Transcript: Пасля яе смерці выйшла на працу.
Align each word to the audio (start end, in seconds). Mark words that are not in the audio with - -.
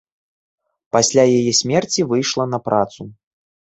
Пасля 0.97 1.23
яе 1.37 1.53
смерці 1.61 2.09
выйшла 2.15 2.43
на 2.59 2.65
працу. 2.69 3.01